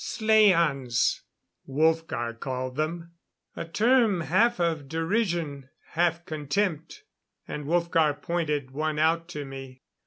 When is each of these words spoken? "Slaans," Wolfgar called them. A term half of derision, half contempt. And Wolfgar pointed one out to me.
"Slaans," 0.03 1.21
Wolfgar 1.67 2.33
called 2.39 2.75
them. 2.75 3.11
A 3.55 3.65
term 3.65 4.21
half 4.21 4.59
of 4.59 4.89
derision, 4.89 5.69
half 5.89 6.25
contempt. 6.25 7.03
And 7.47 7.65
Wolfgar 7.67 8.19
pointed 8.19 8.71
one 8.71 8.97
out 8.97 9.27
to 9.27 9.45
me. 9.45 9.83